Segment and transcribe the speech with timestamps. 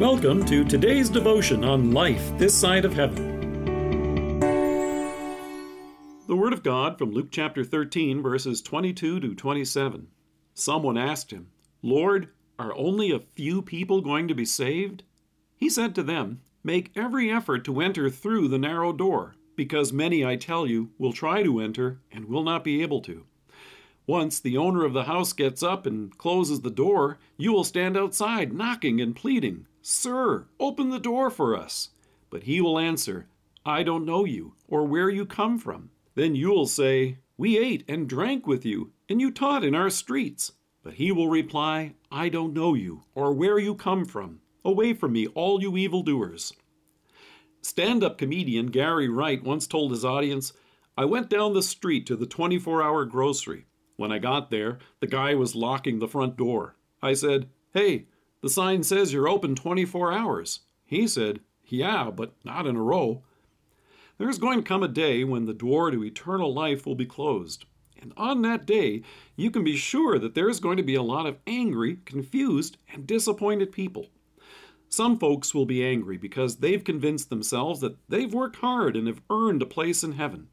[0.00, 4.40] Welcome to today's devotion on life this side of heaven.
[6.26, 10.06] The Word of God from Luke chapter 13, verses 22 to 27.
[10.54, 11.48] Someone asked him,
[11.82, 15.02] Lord, are only a few people going to be saved?
[15.54, 20.24] He said to them, Make every effort to enter through the narrow door, because many,
[20.24, 23.26] I tell you, will try to enter and will not be able to.
[24.06, 27.98] Once the owner of the house gets up and closes the door, you will stand
[27.98, 31.90] outside, knocking and pleading, Sir, open the door for us.
[32.28, 33.28] But he will answer,
[33.64, 35.90] I don't know you, or where you come from.
[36.14, 39.90] Then you will say, We ate and drank with you, and you taught in our
[39.90, 40.52] streets.
[40.82, 44.40] But he will reply, I don't know you, or where you come from.
[44.64, 46.52] Away from me, all you evildoers.
[47.62, 50.52] Stand up comedian Gary Wright once told his audience,
[50.96, 53.66] I went down the street to the 24 hour grocery.
[53.96, 56.76] When I got there, the guy was locking the front door.
[57.02, 58.06] I said, Hey,
[58.42, 60.60] the sign says you're open 24 hours.
[60.84, 63.22] He said, Yeah, but not in a row.
[64.18, 67.64] There's going to come a day when the door to eternal life will be closed.
[68.00, 69.02] And on that day,
[69.36, 73.06] you can be sure that there's going to be a lot of angry, confused, and
[73.06, 74.08] disappointed people.
[74.88, 79.22] Some folks will be angry because they've convinced themselves that they've worked hard and have
[79.30, 80.48] earned a place in heaven.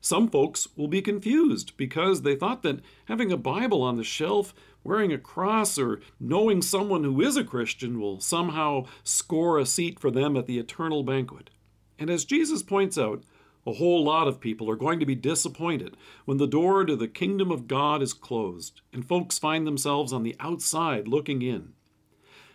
[0.00, 4.54] Some folks will be confused because they thought that having a Bible on the shelf,
[4.84, 9.98] wearing a cross, or knowing someone who is a Christian will somehow score a seat
[9.98, 11.50] for them at the eternal banquet.
[11.98, 13.24] And as Jesus points out,
[13.66, 17.08] a whole lot of people are going to be disappointed when the door to the
[17.08, 21.72] kingdom of God is closed and folks find themselves on the outside looking in.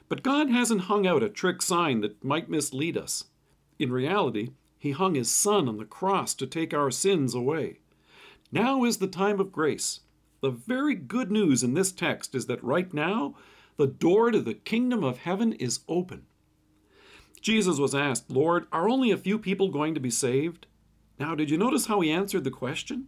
[0.07, 3.25] But God hasn't hung out a trick sign that might mislead us.
[3.77, 7.77] In reality, he hung his Son on the cross to take our sins away.
[8.51, 9.99] Now is the time of grace.
[10.41, 13.35] The very good news in this text is that right now,
[13.77, 16.25] the door to the kingdom of heaven is open.
[17.41, 20.65] Jesus was asked, Lord, are only a few people going to be saved?
[21.19, 23.05] Now, did you notice how he answered the question?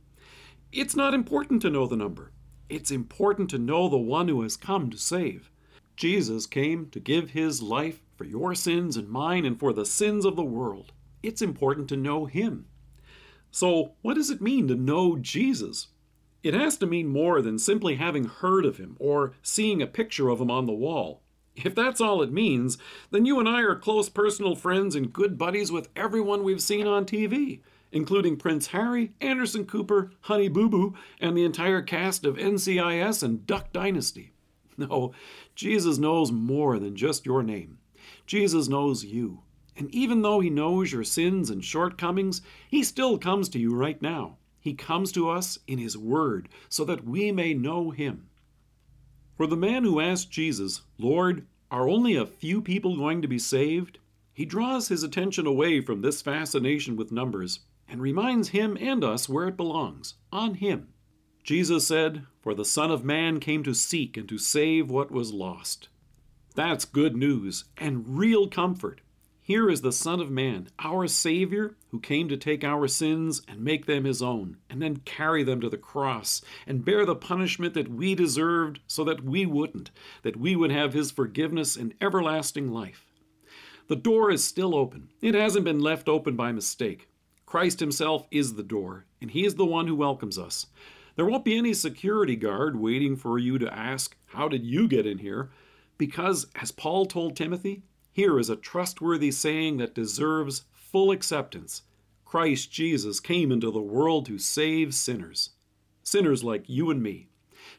[0.72, 2.34] It's not important to know the number.
[2.70, 5.50] It's important to know the one who has come to save.
[5.96, 10.24] Jesus came to give his life for your sins and mine and for the sins
[10.24, 10.93] of the world
[11.24, 12.68] it's important to know Him.
[13.50, 15.88] So, what does it mean to know Jesus?
[16.44, 20.30] It has to mean more than simply having heard of Him or seeing a picture
[20.30, 21.24] of Him on the wall.
[21.56, 22.78] If that's all it means,
[23.12, 26.88] then you and I are close personal friends and good buddies with everyone we've seen
[26.88, 32.38] on TV, including Prince Harry, Anderson Cooper, Honey Boo Boo, and the entire cast of
[32.38, 34.34] NCIS and Duck Dynasty.
[34.76, 35.14] No,
[35.54, 37.78] Jesus knows more than just your name.
[38.26, 39.44] Jesus knows you.
[39.76, 44.02] And even though He knows your sins and shortcomings, He still comes to you right
[44.02, 44.38] now.
[44.60, 48.30] He comes to us in His Word so that we may know Him.
[49.36, 53.40] For the man who asked Jesus, Lord, are only a few people going to be
[53.40, 53.98] saved?
[54.34, 59.30] He draws his attention away from this fascination with numbers and reminds him and us
[59.30, 60.90] where it belongs on Him.
[61.44, 65.34] Jesus said, For the Son of Man came to seek and to save what was
[65.34, 65.90] lost.
[66.56, 69.02] That's good news and real comfort
[69.46, 73.60] here is the Son of Man, our Savior, who came to take our sins and
[73.62, 77.74] make them his own, and then carry them to the cross and bear the punishment
[77.74, 82.72] that we deserved so that we wouldn't, that we would have his forgiveness and everlasting
[82.72, 83.12] life.
[83.90, 85.10] The door is still open.
[85.22, 87.10] It hasn't been left open by mistake.
[87.46, 90.68] Christ himself is the door, and he is the one who welcomes us.
[91.18, 95.06] There won't be any security guard waiting for you to ask, How did you get
[95.06, 95.52] in here?
[95.98, 101.82] Because, as Paul told Timothy, here is a trustworthy saying that deserves full acceptance
[102.34, 105.52] Christ Jesus came into the world to save sinners.
[106.02, 107.28] Sinners like you and me.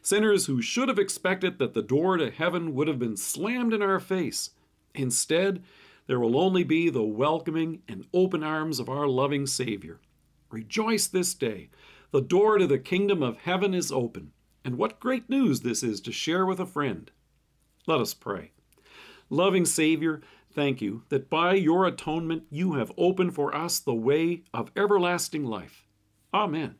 [0.01, 3.81] Sinners who should have expected that the door to heaven would have been slammed in
[3.81, 4.51] our face.
[4.93, 5.61] Instead,
[6.07, 9.99] there will only be the welcoming and open arms of our loving Savior.
[10.49, 11.69] Rejoice this day.
[12.11, 14.31] The door to the kingdom of heaven is open.
[14.63, 17.11] And what great news this is to share with a friend.
[17.87, 18.51] Let us pray.
[19.29, 20.21] Loving Savior,
[20.53, 25.45] thank you that by your atonement you have opened for us the way of everlasting
[25.45, 25.85] life.
[26.33, 26.75] Amen.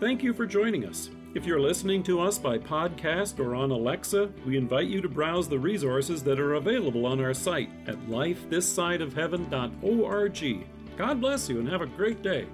[0.00, 1.10] Thank you for joining us.
[1.34, 5.46] If you're listening to us by podcast or on Alexa, we invite you to browse
[5.48, 10.66] the resources that are available on our site at lifethissideofheaven.org.
[10.96, 12.46] God bless you and have a great day.